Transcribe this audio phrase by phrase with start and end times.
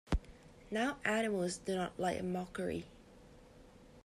[0.71, 2.87] Now animals do not like mockery.